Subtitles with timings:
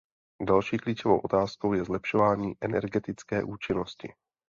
[0.45, 4.13] Další klíčovou otázkou je zlepšování energetické účinnosti.